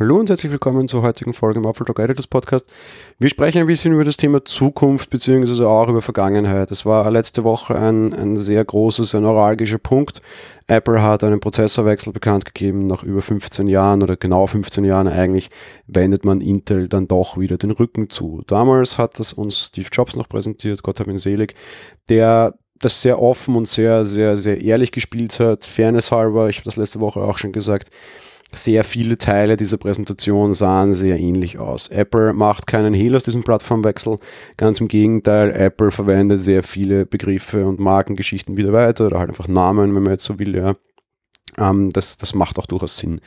Hallo 0.00 0.14
und 0.14 0.30
herzlich 0.30 0.52
willkommen 0.52 0.86
zur 0.86 1.02
heutigen 1.02 1.32
Folge 1.32 1.58
im 1.58 1.66
Apple 1.66 1.84
Talk 1.84 1.98
Editors 1.98 2.28
Podcast. 2.28 2.68
Wir 3.18 3.30
sprechen 3.30 3.62
ein 3.62 3.66
bisschen 3.66 3.92
über 3.92 4.04
das 4.04 4.16
Thema 4.16 4.44
Zukunft 4.44 5.10
beziehungsweise 5.10 5.68
auch 5.68 5.88
über 5.88 6.02
Vergangenheit. 6.02 6.70
Es 6.70 6.86
war 6.86 7.10
letzte 7.10 7.42
Woche 7.42 7.74
ein, 7.74 8.14
ein 8.14 8.36
sehr 8.36 8.64
großer, 8.64 9.18
ein 9.18 9.24
neuralgischer 9.24 9.78
Punkt. 9.78 10.22
Apple 10.68 11.02
hat 11.02 11.24
einen 11.24 11.40
Prozessorwechsel 11.40 12.12
bekannt 12.12 12.44
gegeben. 12.44 12.86
Nach 12.86 13.02
über 13.02 13.22
15 13.22 13.66
Jahren 13.66 14.04
oder 14.04 14.16
genau 14.16 14.46
15 14.46 14.84
Jahren 14.84 15.08
eigentlich 15.08 15.50
wendet 15.88 16.24
man 16.24 16.42
Intel 16.42 16.86
dann 16.88 17.08
doch 17.08 17.36
wieder 17.36 17.56
den 17.56 17.72
Rücken 17.72 18.08
zu. 18.08 18.44
Damals 18.46 18.98
hat 18.98 19.18
das 19.18 19.32
uns 19.32 19.66
Steve 19.66 19.88
Jobs 19.90 20.14
noch 20.14 20.28
präsentiert, 20.28 20.84
Gott 20.84 21.00
hab 21.00 21.08
ihn 21.08 21.18
selig, 21.18 21.56
der 22.08 22.54
das 22.78 23.02
sehr 23.02 23.20
offen 23.20 23.56
und 23.56 23.66
sehr, 23.66 24.04
sehr, 24.04 24.36
sehr 24.36 24.60
ehrlich 24.60 24.92
gespielt 24.92 25.40
hat. 25.40 25.64
Fairness 25.64 26.12
halber, 26.12 26.48
ich 26.48 26.58
habe 26.58 26.66
das 26.66 26.76
letzte 26.76 27.00
Woche 27.00 27.18
auch 27.18 27.36
schon 27.36 27.50
gesagt, 27.50 27.90
sehr 28.52 28.82
viele 28.82 29.18
Teile 29.18 29.56
dieser 29.56 29.76
Präsentation 29.76 30.54
sahen 30.54 30.94
sehr 30.94 31.18
ähnlich 31.18 31.58
aus. 31.58 31.88
Apple 31.88 32.32
macht 32.32 32.66
keinen 32.66 32.94
Hehl 32.94 33.14
aus 33.14 33.24
diesem 33.24 33.44
Plattformwechsel. 33.44 34.18
Ganz 34.56 34.80
im 34.80 34.88
Gegenteil, 34.88 35.50
Apple 35.50 35.90
verwendet 35.90 36.40
sehr 36.40 36.62
viele 36.62 37.04
Begriffe 37.04 37.66
und 37.66 37.78
Markengeschichten 37.78 38.56
wieder 38.56 38.72
weiter 38.72 39.06
oder 39.06 39.18
halt 39.18 39.28
einfach 39.28 39.48
Namen, 39.48 39.94
wenn 39.94 40.02
man 40.02 40.12
jetzt 40.12 40.24
so 40.24 40.38
will, 40.38 40.56
ja. 40.56 40.76
Ähm, 41.58 41.90
das, 41.92 42.16
das 42.16 42.34
macht 42.34 42.58
auch 42.58 42.66
durchaus 42.66 42.98
Sinn. 42.98 43.20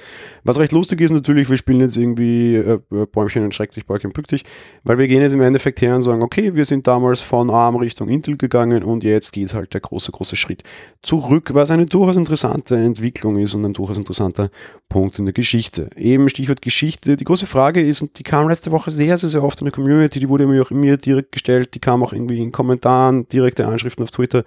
Was 0.44 0.60
recht 0.60 0.72
lustig 0.72 1.02
ist 1.02 1.12
natürlich, 1.12 1.50
wir 1.50 1.58
spielen 1.58 1.82
jetzt 1.82 1.98
irgendwie 1.98 2.56
äh, 2.56 2.80
Bäumchen 3.12 3.44
entschreckt 3.44 3.74
sich, 3.74 3.86
Bäumchen 3.86 4.14
pückt 4.14 4.32
dich, 4.32 4.44
weil 4.84 4.98
wir 4.98 5.08
gehen 5.08 5.22
jetzt 5.22 5.34
im 5.34 5.42
Endeffekt 5.42 5.82
her 5.82 5.96
und 5.96 6.02
sagen, 6.02 6.22
okay, 6.22 6.56
wir 6.56 6.66
sind 6.66 6.88
damals 6.88 7.22
von 7.22 7.50
ARM 7.50 7.76
Richtung 7.76 8.10
Intel 8.10 8.38
gegangen 8.38 8.84
und 8.84 9.04
jetzt 9.04 9.32
geht 9.32 9.54
halt 9.54 9.74
der 9.74 9.82
große, 9.82 10.12
große 10.12 10.36
Schritt 10.36 10.64
zurück, 11.02 11.52
was 11.54 11.72
eine 11.72 11.86
durchaus 11.86 12.16
interessante 12.16 12.76
Entwicklung 12.76 13.38
ist 13.38 13.54
und 13.54 13.66
ein 13.66 13.74
durchaus 13.74 13.98
interessanter 13.98 14.50
Punkt 14.90 15.20
in 15.20 15.26
der 15.26 15.34
Geschichte. 15.34 15.90
Eben 15.96 16.30
Stichwort 16.30 16.62
Geschichte. 16.62 17.18
Die 17.18 17.24
große 17.24 17.48
Frage 17.48 17.82
ist, 17.82 18.02
und 18.02 18.18
die 18.18 18.24
kam 18.24 18.50
letzte 18.50 18.72
Woche 18.72 18.92
sehr, 18.92 19.18
sehr, 19.18 19.30
sehr 19.30 19.44
oft 19.44 19.60
in 19.62 19.66
der 19.66 19.72
Community, 19.72 20.20
die 20.20 20.30
wurde 20.30 20.48
mir 20.48 20.62
auch 20.62 20.72
mir 20.72 20.98
direkt 20.98 21.32
gestellt, 21.32 21.74
die 21.74 21.80
kam 21.80 22.04
auch 22.04 22.14
irgendwie 22.14 22.42
in 22.42 22.52
Kommentaren, 22.52 23.28
direkte 23.28 23.66
Anschriften 23.66 24.04
auf 24.04 24.12
Twitter, 24.12 24.44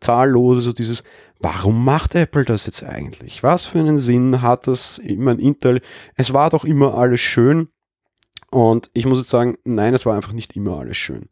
zahllose, 0.00 0.60
so 0.60 0.72
dieses, 0.72 1.04
warum 1.40 1.84
macht 1.84 2.14
Apple 2.14 2.44
das 2.44 2.66
jetzt 2.66 2.82
eigentlich? 2.82 3.42
Was 3.42 3.66
für 3.66 3.78
einen 3.78 3.98
Sinn 3.98 4.42
hat 4.42 4.66
das? 4.66 5.00
Ich 5.04 5.18
meine, 5.18 5.40
Intel, 5.40 5.80
es 6.14 6.32
war 6.32 6.50
doch 6.50 6.64
immer 6.64 6.94
alles 6.94 7.20
schön. 7.20 7.68
Und 8.50 8.90
ich 8.94 9.06
muss 9.06 9.18
jetzt 9.18 9.30
sagen, 9.30 9.56
nein, 9.64 9.94
es 9.94 10.06
war 10.06 10.14
einfach 10.14 10.32
nicht 10.32 10.56
immer 10.56 10.78
alles 10.78 10.96
schön. 10.96 11.28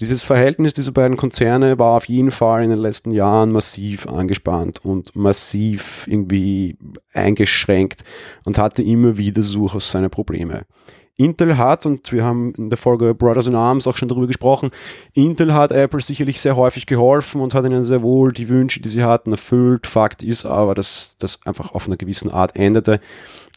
Dieses 0.00 0.22
Verhältnis 0.22 0.74
dieser 0.74 0.92
beiden 0.92 1.16
Konzerne 1.16 1.78
war 1.78 1.96
auf 1.96 2.06
jeden 2.06 2.30
Fall 2.30 2.62
in 2.62 2.70
den 2.70 2.78
letzten 2.78 3.12
Jahren 3.12 3.50
massiv 3.50 4.06
angespannt 4.06 4.84
und 4.84 5.16
massiv 5.16 6.06
irgendwie 6.06 6.76
eingeschränkt 7.14 8.04
und 8.44 8.58
hatte 8.58 8.82
immer 8.82 9.16
wieder 9.16 9.42
durchaus 9.42 9.90
seine 9.90 10.10
Probleme. 10.10 10.66
Intel 11.18 11.56
hat, 11.56 11.86
und 11.86 12.12
wir 12.12 12.24
haben 12.24 12.52
in 12.56 12.68
der 12.68 12.76
Folge 12.76 13.14
Brothers 13.14 13.46
in 13.46 13.54
Arms 13.54 13.86
auch 13.86 13.96
schon 13.96 14.08
darüber 14.08 14.26
gesprochen, 14.26 14.70
Intel 15.14 15.54
hat 15.54 15.72
Apple 15.72 16.00
sicherlich 16.00 16.40
sehr 16.40 16.56
häufig 16.56 16.86
geholfen 16.86 17.40
und 17.40 17.54
hat 17.54 17.64
ihnen 17.64 17.84
sehr 17.84 18.02
wohl 18.02 18.32
die 18.32 18.48
Wünsche, 18.48 18.80
die 18.80 18.88
sie 18.88 19.02
hatten, 19.02 19.32
erfüllt. 19.32 19.86
Fakt 19.86 20.22
ist 20.22 20.44
aber, 20.44 20.74
dass 20.74 21.16
das 21.18 21.40
einfach 21.46 21.72
auf 21.72 21.86
einer 21.86 21.96
gewissen 21.96 22.30
Art 22.30 22.56
endete 22.56 23.00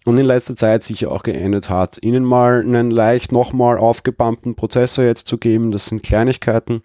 und 0.05 0.17
in 0.17 0.25
letzter 0.25 0.55
Zeit 0.55 0.83
sicher 0.83 1.11
auch 1.11 1.23
geendet 1.23 1.69
hat. 1.69 1.99
Ihnen 2.01 2.23
mal 2.23 2.61
einen 2.61 2.91
leicht 2.91 3.31
nochmal 3.31 3.77
aufgepumpten 3.77 4.55
Prozessor 4.55 5.03
jetzt 5.03 5.27
zu 5.27 5.37
geben, 5.37 5.71
das 5.71 5.87
sind 5.87 6.01
Kleinigkeiten. 6.03 6.81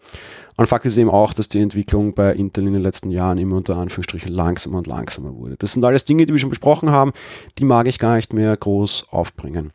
Und 0.57 0.67
Fakt 0.67 0.85
ist 0.87 0.97
eben 0.97 1.11
auch, 1.11 1.33
dass 1.33 1.49
die 1.49 1.61
Entwicklung 1.61 2.15
bei 2.15 2.33
Intel 2.33 2.67
in 2.67 2.75
den 2.75 2.83
letzten 2.83 3.11
Jahren 3.11 3.39
immer 3.39 3.57
unter 3.57 3.77
Anführungsstrichen 3.77 4.33
langsamer 4.33 4.79
und 4.79 4.87
langsamer 4.87 5.35
wurde. 5.35 5.57
Das 5.59 5.73
sind 5.73 5.85
alles 5.85 6.05
Dinge, 6.05 6.27
die 6.27 6.33
wir 6.33 6.39
schon 6.39 6.51
besprochen 6.51 6.91
haben, 6.91 7.13
die 7.59 7.65
mag 7.65 7.87
ich 7.87 7.99
gar 7.99 8.17
nicht 8.17 8.33
mehr 8.33 8.57
groß 8.57 9.07
aufbringen. 9.11 9.73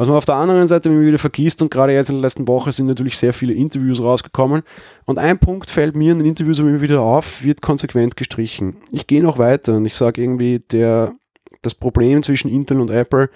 Was 0.00 0.08
man 0.08 0.16
auf 0.16 0.24
der 0.24 0.36
anderen 0.36 0.66
Seite 0.66 0.88
immer 0.88 1.02
wieder 1.02 1.18
vergisst 1.18 1.60
und 1.60 1.70
gerade 1.70 1.92
jetzt 1.92 2.08
in 2.08 2.16
der 2.16 2.22
letzten 2.22 2.48
Woche 2.48 2.72
sind 2.72 2.86
natürlich 2.86 3.18
sehr 3.18 3.34
viele 3.34 3.52
Interviews 3.52 4.00
rausgekommen 4.00 4.62
und 5.04 5.18
ein 5.18 5.38
Punkt 5.38 5.68
fällt 5.68 5.94
mir 5.94 6.12
in 6.12 6.20
den 6.20 6.26
Interviews 6.26 6.58
immer 6.58 6.80
wieder 6.80 7.02
auf, 7.02 7.44
wird 7.44 7.60
konsequent 7.60 8.16
gestrichen. 8.16 8.78
Ich 8.92 9.06
gehe 9.06 9.22
noch 9.22 9.36
weiter 9.36 9.76
und 9.76 9.84
ich 9.84 9.94
sage 9.94 10.22
irgendwie, 10.22 10.60
der, 10.60 11.12
das 11.60 11.74
Problem 11.74 12.22
zwischen 12.22 12.50
Intel 12.50 12.80
und 12.80 12.88
Apple 12.88 13.28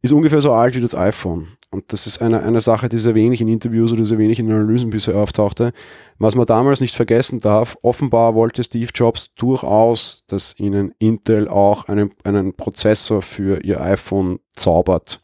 ist 0.00 0.14
ungefähr 0.14 0.40
so 0.40 0.54
alt 0.54 0.74
wie 0.74 0.80
das 0.80 0.94
iPhone. 0.94 1.48
Und 1.70 1.92
das 1.92 2.06
ist 2.06 2.22
eine, 2.22 2.42
eine 2.42 2.62
Sache, 2.62 2.88
die 2.88 2.96
sehr 2.96 3.14
wenig 3.14 3.42
in 3.42 3.48
Interviews 3.48 3.92
oder 3.92 4.06
sehr 4.06 4.16
wenig 4.16 4.38
in 4.38 4.50
Analysen 4.50 4.88
bisher 4.88 5.16
auftauchte. 5.16 5.74
Was 6.18 6.34
man 6.34 6.46
damals 6.46 6.80
nicht 6.80 6.94
vergessen 6.94 7.40
darf, 7.40 7.76
offenbar 7.82 8.34
wollte 8.34 8.64
Steve 8.64 8.88
Jobs 8.94 9.34
durchaus, 9.34 10.24
dass 10.28 10.58
ihnen 10.58 10.94
Intel 10.98 11.46
auch 11.46 11.88
einen, 11.88 12.12
einen 12.24 12.54
Prozessor 12.54 13.20
für 13.20 13.62
ihr 13.62 13.82
iPhone 13.82 14.38
zaubert. 14.54 15.20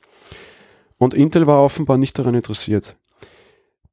Und 1.02 1.14
Intel 1.14 1.48
war 1.48 1.64
offenbar 1.64 1.98
nicht 1.98 2.16
daran 2.16 2.36
interessiert. 2.36 2.94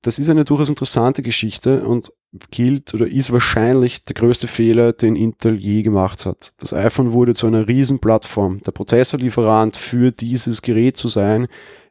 Das 0.04 0.20
ist 0.20 0.30
eine 0.30 0.46
durchaus 0.46 0.70
interessante 0.70 1.24
Geschichte 1.24 1.82
und 1.82 2.14
gilt 2.52 2.94
oder 2.94 3.08
ist 3.08 3.32
wahrscheinlich 3.32 4.04
der 4.04 4.14
größte 4.14 4.46
Fehler, 4.46 4.94
den 4.94 5.16
Intel 5.16 5.56
je 5.56 5.82
gemacht 5.82 6.28
hat. 6.28 6.54
Das 6.58 6.72
iPhone 6.72 7.12
wurde 7.12 7.34
zu 7.34 7.48
einer 7.48 7.68
Riesenplattform. 7.68 8.62
Der 8.62 8.74
Prozessorlieferant 8.74 9.76
für 9.76 10.12
dieses 10.12 10.62
Gerät 10.62 10.98
zu 10.98 11.08
sein, 11.08 11.48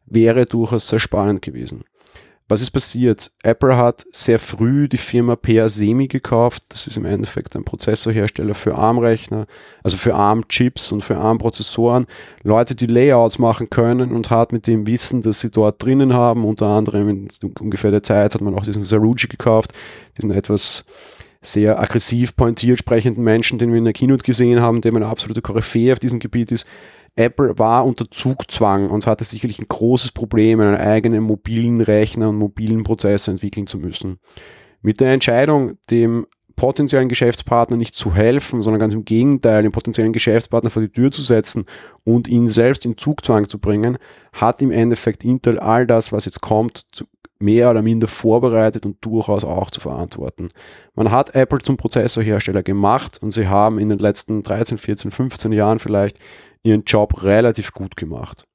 wäre 0.06 0.46
durchaus 0.46 0.86
sehr 0.86 1.00
spannend 1.00 1.42
gewesen. 1.42 1.82
Was 2.50 2.62
ist 2.62 2.70
passiert? 2.70 3.30
Apple 3.42 3.76
hat 3.76 4.06
sehr 4.10 4.38
früh 4.38 4.88
die 4.88 4.96
Firma 4.96 5.36
PA 5.36 5.68
Semi 5.68 6.08
gekauft. 6.08 6.62
Das 6.70 6.86
ist 6.86 6.96
im 6.96 7.04
Endeffekt 7.04 7.54
ein 7.54 7.64
Prozessorhersteller 7.64 8.54
für 8.54 8.74
ARM-Rechner, 8.74 9.46
also 9.82 9.98
für 9.98 10.14
ARM-Chips 10.14 10.92
und 10.92 11.02
für 11.02 11.18
ARM-Prozessoren. 11.18 12.06
Leute, 12.42 12.74
die 12.74 12.86
Layouts 12.86 13.38
machen 13.38 13.68
können 13.68 14.12
und 14.12 14.30
hat 14.30 14.52
mit 14.52 14.66
dem 14.66 14.86
Wissen, 14.86 15.20
das 15.20 15.40
sie 15.40 15.50
dort 15.50 15.82
drinnen 15.82 16.14
haben, 16.14 16.46
unter 16.46 16.68
anderem 16.68 17.08
in 17.10 17.28
ungefähr 17.60 17.90
der 17.90 18.02
Zeit 18.02 18.34
hat 18.34 18.40
man 18.40 18.54
auch 18.54 18.64
diesen 18.64 18.82
Saruji 18.82 19.28
gekauft, 19.28 19.74
diesen 20.16 20.30
etwas 20.30 20.84
sehr 21.42 21.78
aggressiv 21.78 22.34
pointiert 22.34 22.78
sprechenden 22.78 23.22
Menschen, 23.22 23.58
den 23.58 23.70
wir 23.70 23.78
in 23.78 23.84
der 23.84 23.92
Keynote 23.92 24.24
gesehen 24.24 24.60
haben, 24.60 24.80
der 24.80 24.94
eine 24.94 25.06
absolute 25.06 25.42
Koryphäe 25.42 25.92
auf 25.92 25.98
diesem 25.98 26.18
Gebiet 26.18 26.50
ist. 26.50 26.66
Apple 27.18 27.58
war 27.58 27.84
unter 27.84 28.10
Zugzwang 28.10 28.90
und 28.90 29.06
hatte 29.06 29.24
sicherlich 29.24 29.58
ein 29.58 29.68
großes 29.68 30.12
Problem, 30.12 30.60
einen 30.60 30.76
eigenen 30.76 31.22
mobilen 31.22 31.80
Rechner 31.80 32.28
und 32.28 32.36
mobilen 32.36 32.84
Prozessor 32.84 33.32
entwickeln 33.32 33.66
zu 33.66 33.78
müssen. 33.78 34.18
Mit 34.82 35.00
der 35.00 35.12
Entscheidung, 35.12 35.78
dem 35.90 36.26
potenziellen 36.54 37.08
Geschäftspartner 37.08 37.76
nicht 37.76 37.94
zu 37.94 38.14
helfen, 38.14 38.62
sondern 38.62 38.80
ganz 38.80 38.92
im 38.92 39.04
Gegenteil, 39.04 39.62
den 39.62 39.72
potenziellen 39.72 40.12
Geschäftspartner 40.12 40.70
vor 40.70 40.82
die 40.82 40.90
Tür 40.90 41.10
zu 41.10 41.22
setzen 41.22 41.66
und 42.04 42.28
ihn 42.28 42.48
selbst 42.48 42.84
in 42.84 42.96
Zugzwang 42.96 43.48
zu 43.48 43.58
bringen, 43.58 43.96
hat 44.32 44.60
im 44.60 44.70
Endeffekt 44.70 45.24
Intel 45.24 45.58
all 45.58 45.86
das, 45.86 46.12
was 46.12 46.24
jetzt 46.24 46.40
kommt, 46.40 46.82
zu, 46.92 47.04
mehr 47.38 47.70
oder 47.70 47.82
minder 47.82 48.08
vorbereitet 48.08 48.84
und 48.84 49.04
durchaus 49.04 49.44
auch 49.44 49.70
zu 49.70 49.80
verantworten. 49.80 50.48
Man 50.94 51.10
hat 51.10 51.34
Apple 51.34 51.60
zum 51.60 51.76
Prozessorhersteller 51.76 52.62
gemacht 52.62 53.22
und 53.22 53.32
sie 53.32 53.46
haben 53.46 53.78
in 53.78 53.88
den 53.88 53.98
letzten 53.98 54.42
13, 54.42 54.78
14, 54.78 55.10
15 55.10 55.52
Jahren 55.52 55.78
vielleicht 55.78 56.18
ihren 56.62 56.82
Job 56.84 57.22
relativ 57.22 57.72
gut 57.72 57.96
gemacht. 57.96 58.47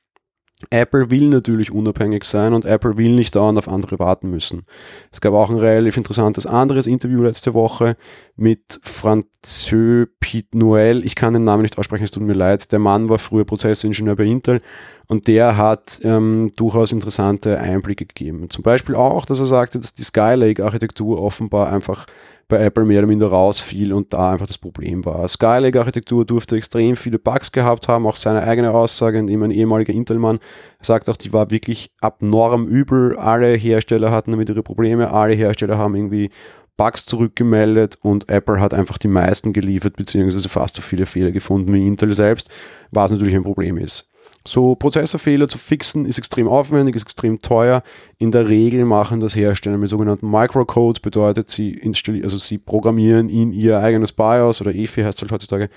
Apple 0.69 1.11
will 1.11 1.29
natürlich 1.29 1.71
unabhängig 1.71 2.23
sein 2.23 2.53
und 2.53 2.65
Apple 2.65 2.97
will 2.97 3.15
nicht 3.15 3.35
dauernd 3.35 3.57
auf 3.57 3.67
andere 3.67 3.99
warten 3.99 4.29
müssen. 4.29 4.63
Es 5.11 5.21
gab 5.21 5.33
auch 5.33 5.49
ein 5.49 5.57
relativ 5.57 5.97
interessantes 5.97 6.45
anderes 6.45 6.87
Interview 6.87 7.21
letzte 7.23 7.53
Woche 7.53 7.95
mit 8.35 8.79
Francois 8.83 10.07
Piet 10.19 10.53
Noël. 10.53 11.03
Ich 11.03 11.15
kann 11.15 11.33
den 11.33 11.43
Namen 11.43 11.63
nicht 11.63 11.77
aussprechen, 11.77 12.03
es 12.03 12.11
tut 12.11 12.23
mir 12.23 12.33
leid. 12.33 12.71
Der 12.71 12.79
Mann 12.79 13.09
war 13.09 13.19
früher 13.19 13.45
Prozessoringenieur 13.45 14.15
bei 14.15 14.25
Intel 14.25 14.61
und 15.07 15.27
der 15.27 15.57
hat 15.57 15.99
ähm, 16.03 16.51
durchaus 16.55 16.91
interessante 16.91 17.59
Einblicke 17.59 18.05
gegeben. 18.05 18.49
Zum 18.49 18.63
Beispiel 18.63 18.95
auch, 18.95 19.25
dass 19.25 19.39
er 19.39 19.45
sagte, 19.45 19.79
dass 19.79 19.93
die 19.93 20.03
Skylake-Architektur 20.03 21.21
offenbar 21.21 21.71
einfach 21.71 22.05
bei 22.47 22.59
Apple 22.63 22.85
mehr 22.85 22.99
oder 22.99 23.07
minder 23.07 23.27
rausfiel 23.27 23.93
und 23.93 24.13
da 24.13 24.31
einfach 24.31 24.47
das 24.47 24.57
Problem 24.57 25.05
war. 25.05 25.27
Skylake-Architektur 25.27 26.25
durfte 26.25 26.57
extrem 26.57 26.95
viele 26.95 27.19
Bugs 27.19 27.51
gehabt 27.51 27.87
haben, 27.87 28.05
auch 28.05 28.15
seine 28.15 28.43
eigene 28.43 28.71
Aussage, 28.71 29.19
eben 29.19 29.43
ein 29.43 29.51
ehemaliger 29.51 29.93
Intel-Mann 29.93 30.39
sagt 30.81 31.09
auch, 31.09 31.17
die 31.17 31.33
war 31.33 31.49
wirklich 31.49 31.91
abnorm 32.01 32.67
übel. 32.67 33.17
Alle 33.17 33.53
Hersteller 33.55 34.11
hatten 34.11 34.31
damit 34.31 34.49
ihre 34.49 34.63
Probleme, 34.63 35.11
alle 35.11 35.33
Hersteller 35.33 35.77
haben 35.77 35.95
irgendwie 35.95 36.29
Bugs 36.75 37.05
zurückgemeldet 37.05 37.97
und 38.01 38.29
Apple 38.29 38.59
hat 38.59 38.73
einfach 38.73 38.97
die 38.97 39.07
meisten 39.07 39.53
geliefert, 39.53 39.95
beziehungsweise 39.95 40.49
fast 40.49 40.75
so 40.75 40.81
viele 40.81 41.05
Fehler 41.05 41.31
gefunden 41.31 41.73
wie 41.73 41.85
Intel 41.85 42.13
selbst, 42.13 42.49
was 42.91 43.11
natürlich 43.11 43.35
ein 43.35 43.43
Problem 43.43 43.77
ist. 43.77 44.09
So 44.45 44.75
Prozessorfehler 44.75 45.47
zu 45.47 45.57
fixen 45.57 46.05
ist 46.05 46.17
extrem 46.17 46.49
aufwendig, 46.49 46.95
ist 46.95 47.03
extrem 47.03 47.41
teuer. 47.41 47.81
In 48.17 48.31
der 48.31 48.49
Regel 48.49 48.83
machen 48.83 49.21
das 49.21 49.35
Hersteller 49.35 49.77
mit 49.77 49.89
sogenannten 49.89 50.29
Microcodes, 50.29 50.99
bedeutet 50.99 51.49
sie 51.49 51.71
installieren, 51.71 52.25
also 52.25 52.37
sie 52.37 52.57
programmieren 52.57 53.29
in 53.29 53.53
ihr 53.53 53.79
eigenes 53.79 54.11
BIOS 54.11 54.59
oder 54.61 54.75
EFI 54.75 55.03
heißt 55.03 55.17
es 55.17 55.21
halt 55.21 55.31
heutzutage, 55.31 55.69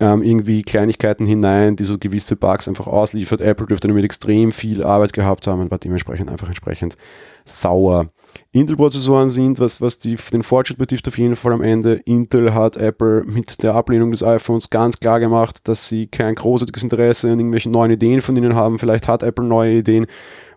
ähm, 0.00 0.22
irgendwie 0.22 0.62
Kleinigkeiten 0.62 1.26
hinein, 1.26 1.76
die 1.76 1.84
so 1.84 1.98
gewisse 1.98 2.36
Bugs 2.36 2.68
einfach 2.68 2.86
ausliefert. 2.86 3.40
Apple 3.40 3.66
dürfte 3.66 3.88
damit 3.88 4.04
extrem 4.04 4.52
viel 4.52 4.84
Arbeit 4.84 5.12
gehabt 5.12 5.46
haben 5.46 5.60
und 5.60 5.70
war 5.70 5.78
dementsprechend 5.78 6.30
einfach 6.30 6.48
entsprechend 6.48 6.96
sauer. 7.44 8.08
Intel-Prozessoren 8.52 9.28
sind, 9.28 9.58
was, 9.58 9.80
was 9.80 9.98
die, 9.98 10.16
den 10.32 10.42
Fortschritt 10.42 10.78
betrifft, 10.78 11.08
auf 11.08 11.18
jeden 11.18 11.34
Fall 11.34 11.52
am 11.52 11.62
Ende. 11.62 11.94
Intel 12.04 12.54
hat 12.54 12.76
Apple 12.76 13.24
mit 13.26 13.62
der 13.62 13.74
Ablehnung 13.74 14.10
des 14.10 14.22
iPhones 14.22 14.70
ganz 14.70 15.00
klar 15.00 15.18
gemacht, 15.18 15.66
dass 15.66 15.88
sie 15.88 16.06
kein 16.06 16.34
großartiges 16.34 16.82
Interesse 16.82 17.28
an 17.30 17.38
irgendwelchen 17.38 17.72
neuen 17.72 17.90
Ideen 17.90 18.20
von 18.20 18.36
ihnen 18.36 18.54
haben. 18.54 18.78
Vielleicht 18.78 19.08
hat 19.08 19.22
Apple 19.22 19.44
neue 19.44 19.78
Ideen, 19.78 20.06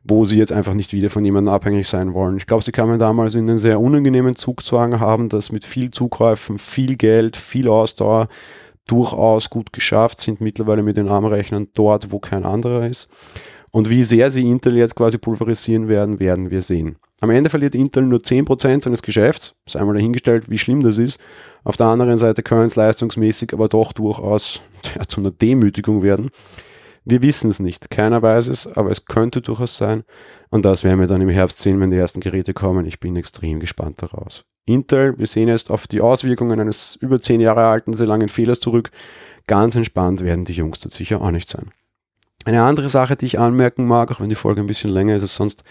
wo 0.04 0.26
sie 0.26 0.38
jetzt 0.38 0.52
einfach 0.52 0.74
nicht 0.74 0.94
wieder 0.94 1.10
von 1.10 1.26
jemandem 1.26 1.54
abhängig 1.54 1.88
sein 1.88 2.14
wollen. 2.14 2.38
Ich 2.38 2.46
glaube, 2.46 2.64
sie 2.64 2.72
kamen 2.72 3.00
damals 3.00 3.36
in 3.36 3.48
einen 3.48 3.58
sehr 3.58 3.80
unangenehmen 3.80 4.36
Zugzwang, 4.36 5.00
haben 5.00 5.30
das 5.30 5.52
mit 5.52 5.66
viel 5.66 5.92
Zugreifen, 5.92 6.60
viel 6.60 6.96
Geld, 6.96 7.38
viel 7.38 7.68
Ausdauer 7.68 8.28
durchaus 8.88 9.50
gut 9.50 9.74
geschafft, 9.74 10.20
sind 10.20 10.42
mittlerweile 10.42 10.84
mit 10.84 10.98
den 10.98 11.08
ARM-Rechnern 11.08 11.70
dort, 11.74 12.12
wo 12.12 12.20
kein 12.20 12.46
anderer 12.46 12.88
ist. 12.88 13.10
Und 13.72 13.90
wie 13.90 14.04
sehr 14.04 14.30
sie 14.32 14.48
Intel 14.50 14.76
jetzt 14.76 14.96
quasi 14.96 15.18
pulverisieren 15.18 15.88
werden, 15.88 16.20
werden 16.20 16.52
wir 16.52 16.62
sehen. 16.62 16.98
Am 17.22 17.30
Ende 17.30 17.50
verliert 17.50 17.76
Intel 17.76 18.04
nur 18.04 18.20
10% 18.20 18.84
seines 18.84 19.02
Geschäfts, 19.02 19.56
ist 19.66 19.78
einmal 19.78 19.96
dahingestellt, 19.96 20.50
wie 20.50 20.58
schlimm 20.58 20.84
das 20.84 20.98
ist. 20.98 21.22
Auf 21.64 21.78
der 21.78 21.86
anderen 21.88 22.18
Seite 22.18 22.44
können 22.44 22.66
es 22.66 22.76
leistungsmäßig 22.76 23.54
aber 23.54 23.70
doch 23.70 23.94
durchaus 23.94 24.62
ja, 24.96 25.08
zu 25.08 25.22
einer 25.22 25.32
Demütigung 25.32 26.02
werden. 26.02 26.32
Wir 27.04 27.22
wissen 27.22 27.50
es 27.50 27.60
nicht, 27.60 27.90
keiner 27.90 28.22
weiß 28.22 28.48
es, 28.48 28.68
aber 28.68 28.92
es 28.92 29.06
könnte 29.06 29.42
durchaus 29.42 29.78
sein. 29.78 30.04
Und 30.50 30.66
das 30.66 30.84
werden 30.84 31.00
wir 31.00 31.08
dann 31.08 31.22
im 31.22 31.30
Herbst 31.30 31.60
sehen, 31.60 31.80
wenn 31.80 31.90
die 31.90 31.98
ersten 31.98 32.20
Geräte 32.22 32.54
kommen. 32.54 32.86
Ich 32.86 33.00
bin 33.00 33.16
extrem 33.16 33.60
gespannt 33.60 34.02
daraus. 34.02 34.46
Intel, 34.66 35.18
wir 35.18 35.26
sehen 35.26 35.48
jetzt 35.48 35.72
auf 35.72 35.88
die 35.88 36.02
Auswirkungen 36.02 36.60
eines 36.60 36.96
über 36.96 37.20
zehn 37.20 37.42
Jahre 37.42 37.66
alten, 37.66 37.94
sehr 37.94 38.08
langen 38.08 38.30
Fehlers 38.30 38.60
zurück. 38.60 38.92
Ganz 39.48 39.76
entspannt 39.76 40.22
werden 40.22 40.46
die 40.46 40.54
Jungs 40.54 40.80
dort 40.80 40.94
sicher 40.94 41.22
auch 41.22 41.32
nicht 41.32 41.50
sein. 41.50 41.72
Eine 42.46 42.64
andere 42.64 42.90
Sache, 42.90 43.16
die 43.16 43.26
ich 43.26 43.40
anmerken 43.40 43.86
mag, 43.86 44.12
auch 44.12 44.20
wenn 44.20 44.30
die 44.30 44.36
Folge 44.36 44.62
ein 44.62 44.68
bisschen 44.68 44.92
länger 44.92 45.16
ist 45.16 45.24
als 45.24 45.36
sonst, 45.36 45.64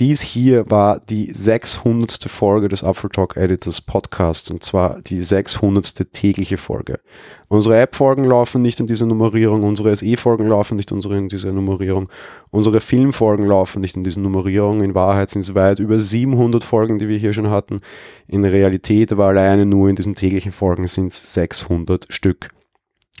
dies 0.00 0.22
hier 0.22 0.68
war 0.68 0.98
die 0.98 1.30
600. 1.32 2.24
Folge 2.24 2.68
des 2.68 2.82
Apple 2.82 3.10
Talk 3.10 3.36
Editors 3.36 3.80
Podcasts 3.80 4.50
und 4.50 4.64
zwar 4.64 5.00
die 5.02 5.22
600. 5.22 6.12
tägliche 6.12 6.56
Folge. 6.56 6.98
Unsere 7.46 7.80
App-Folgen 7.80 8.24
laufen 8.24 8.60
nicht 8.60 8.80
in 8.80 8.88
dieser 8.88 9.06
Nummerierung, 9.06 9.62
unsere 9.62 9.94
SE-Folgen 9.94 10.48
laufen 10.48 10.74
nicht 10.74 10.90
in 10.90 11.28
dieser 11.28 11.52
Nummerierung, 11.52 12.08
unsere 12.50 12.80
Filmfolgen 12.80 13.46
laufen 13.46 13.82
nicht 13.82 13.96
in 13.96 14.02
dieser 14.02 14.20
Nummerierung. 14.20 14.82
In 14.82 14.96
Wahrheit 14.96 15.30
sind 15.30 15.42
es 15.42 15.54
weit 15.54 15.78
über 15.78 16.00
700 16.00 16.64
Folgen, 16.64 16.98
die 16.98 17.06
wir 17.06 17.18
hier 17.18 17.32
schon 17.32 17.50
hatten. 17.50 17.80
In 18.26 18.44
Realität 18.44 19.12
aber 19.12 19.26
alleine 19.26 19.64
nur 19.64 19.88
in 19.88 19.94
diesen 19.94 20.16
täglichen 20.16 20.50
Folgen 20.50 20.88
sind 20.88 21.12
es 21.12 21.34
600 21.34 22.12
Stück 22.12 22.48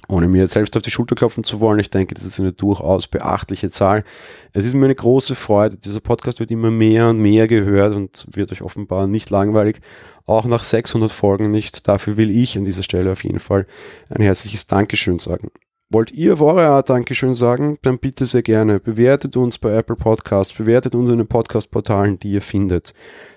ohne 0.08 0.28
mir 0.28 0.46
selbst 0.46 0.76
auf 0.76 0.82
die 0.82 0.90
Schulter 0.90 1.14
klopfen 1.14 1.44
zu 1.44 1.60
wollen. 1.60 1.78
Ich 1.78 1.90
denke, 1.90 2.14
das 2.14 2.24
ist 2.24 2.38
eine 2.40 2.52
durchaus 2.52 3.06
beachtliche 3.06 3.70
Zahl. 3.70 4.04
Es 4.52 4.64
ist 4.64 4.74
mir 4.74 4.84
eine 4.84 4.94
große 4.94 5.34
Freude. 5.34 5.76
Dieser 5.76 6.00
Podcast 6.00 6.40
wird 6.40 6.50
immer 6.50 6.70
mehr 6.70 7.08
und 7.08 7.18
mehr 7.18 7.46
gehört 7.46 7.94
und 7.94 8.26
wird 8.30 8.52
euch 8.52 8.62
offenbar 8.62 9.06
nicht 9.06 9.30
langweilig. 9.30 9.78
Auch 10.26 10.44
nach 10.46 10.62
600 10.62 11.10
Folgen 11.10 11.50
nicht. 11.50 11.86
Dafür 11.88 12.16
will 12.16 12.30
ich 12.30 12.56
an 12.56 12.64
dieser 12.64 12.82
Stelle 12.82 13.12
auf 13.12 13.24
jeden 13.24 13.40
Fall 13.40 13.66
ein 14.08 14.22
herzliches 14.22 14.66
Dankeschön 14.66 15.18
sagen. 15.18 15.50
Wollt 15.90 16.10
ihr 16.12 16.32
auf 16.32 16.40
eure 16.40 16.66
Art 16.66 16.90
Dankeschön 16.90 17.34
sagen? 17.34 17.78
Dann 17.82 17.98
bitte 17.98 18.24
sehr 18.24 18.42
gerne. 18.42 18.80
Bewertet 18.80 19.36
uns 19.36 19.58
bei 19.58 19.76
Apple 19.76 19.96
Podcasts, 19.96 20.52
bewertet 20.52 20.94
uns 20.94 21.10
in 21.10 21.18
den 21.18 21.28
Podcast-Portalen, 21.28 22.18
die 22.18 22.32
ihr 22.32 22.42
findet. 22.42 22.94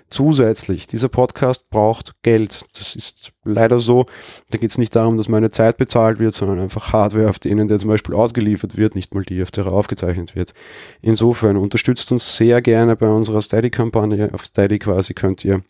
Zusätzlich, 0.09 0.88
dieser 0.88 1.09
Podcast 1.09 1.69
braucht 1.69 2.15
Geld. 2.24 2.63
Das 2.77 2.95
ist 2.95 3.33
leider 3.44 3.80
so. 3.80 4.06
Da 4.50 4.57
geht 4.57 4.71
es 4.71 4.77
nicht 4.77 4.95
darum, 4.95 5.18
dass 5.18 5.27
meine 5.27 5.50
Zeit 5.50 5.77
bezahlt 5.77 6.19
wird, 6.19 6.33
sondern 6.33 6.59
einfach 6.59 6.94
Hardware, 6.94 7.30
auf 7.30 7.39
denen 7.39 7.68
der 7.68 7.80
zum 7.80 7.89
Beispiel 7.89 8.15
ausgeliefert 8.15 8.77
wird, 8.77 8.95
nicht 8.95 9.13
mal 9.13 9.24
die, 9.24 9.44
auf 9.44 9.51
der 9.51 9.65
er 9.65 9.74
aufgezeichnet 9.74 10.36
wird. 10.36 10.54
Insofern 11.01 11.57
unterstützt 11.57 12.12
uns 12.12 12.38
sehr 12.38 12.62
gerne 12.62 12.95
bei 12.95 13.07
unserer 13.09 13.42
Steady-Kampagne. 13.42 14.33
Auf 14.33 14.45
Steady 14.45 14.80
quasi 14.80 15.13
könnt 15.13 15.44
ihr 15.44 15.62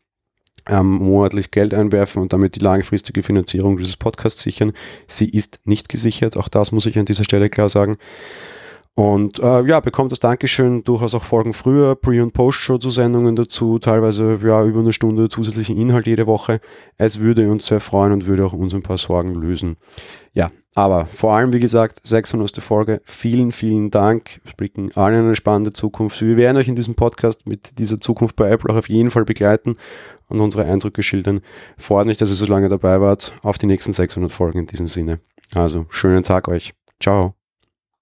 ähm, 0.69 0.87
monatlich 0.87 1.51
Geld 1.51 1.73
einwerfen 1.73 2.21
und 2.21 2.33
damit 2.33 2.55
die 2.55 2.59
langfristige 2.59 3.23
Finanzierung 3.23 3.77
dieses 3.77 3.97
Podcasts 3.97 4.41
sichern. 4.41 4.73
Sie 5.07 5.29
ist 5.29 5.61
nicht 5.65 5.89
gesichert, 5.89 6.37
auch 6.37 6.47
das 6.47 6.71
muss 6.71 6.85
ich 6.85 6.99
an 6.99 7.05
dieser 7.05 7.23
Stelle 7.23 7.49
klar 7.49 7.69
sagen. 7.69 7.97
Und 8.97 9.37
äh, 9.37 9.63
ja, 9.67 9.79
bekommt 9.79 10.11
das 10.11 10.19
Dankeschön 10.19 10.83
durchaus 10.83 11.13
auch 11.13 11.23
Folgen 11.23 11.53
früher, 11.53 11.93
Pre- 11.93 12.23
und 12.23 12.33
Post-Show 12.33 12.79
zu 12.79 12.89
Sendungen 12.89 13.35
dazu, 13.35 13.77
teilweise 13.77 14.39
ja 14.43 14.65
über 14.65 14.79
eine 14.79 14.91
Stunde 14.91 15.29
zusätzlichen 15.29 15.77
Inhalt 15.77 16.07
jede 16.07 16.25
Woche. 16.25 16.59
Es 16.97 17.19
würde 17.19 17.47
uns 17.51 17.67
sehr 17.67 17.79
freuen 17.79 18.11
und 18.11 18.25
würde 18.25 18.43
auch 18.43 18.53
uns 18.53 18.73
ein 18.73 18.81
paar 18.81 18.97
Sorgen 18.97 19.35
lösen. 19.35 19.77
Ja, 20.33 20.49
aber 20.73 21.05
vor 21.05 21.35
allem, 21.35 21.53
wie 21.53 21.59
gesagt, 21.59 21.99
600. 22.07 22.57
Folge. 22.57 22.99
Vielen, 23.03 23.51
vielen 23.51 23.91
Dank. 23.91 24.41
Wir 24.43 24.53
blicken 24.53 24.89
alle 24.95 25.19
in 25.19 25.25
eine 25.25 25.35
spannende 25.35 25.73
Zukunft. 25.73 26.19
Wir 26.23 26.35
werden 26.35 26.57
euch 26.57 26.67
in 26.67 26.75
diesem 26.75 26.95
Podcast 26.95 27.45
mit 27.45 27.77
dieser 27.77 28.01
Zukunft 28.01 28.35
bei 28.35 28.49
Apple 28.49 28.73
auch 28.73 28.79
auf 28.79 28.89
jeden 28.89 29.11
Fall 29.11 29.25
begleiten 29.25 29.75
und 30.27 30.39
unsere 30.39 30.65
Eindrücke 30.65 31.03
schildern. 31.03 31.41
Freut 31.77 32.07
mich, 32.07 32.17
dass 32.17 32.31
ihr 32.31 32.35
so 32.35 32.47
lange 32.47 32.67
dabei 32.67 32.99
wart. 32.99 33.31
Auf 33.43 33.59
die 33.59 33.67
nächsten 33.67 33.93
600 33.93 34.31
Folgen 34.31 34.57
in 34.57 34.65
diesem 34.65 34.87
Sinne. 34.87 35.19
Also, 35.53 35.85
schönen 35.89 36.23
Tag 36.23 36.47
euch. 36.47 36.73
Ciao. 36.99 37.36